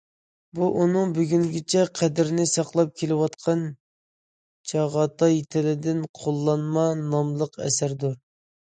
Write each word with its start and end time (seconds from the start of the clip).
بۇ 0.59 0.69
ئۇنىڭ 0.83 1.11
بۈگۈنگىچە 1.17 1.83
قەدرىنى 1.99 2.47
ساقلاپ 2.53 2.97
كېلىۋاتقان« 3.03 3.63
چاغاتاي 4.73 5.41
تىلىدىن 5.55 6.05
قوللانما» 6.23 6.91
ناملىق 7.07 7.65
ئەسەردۇر. 7.69 8.23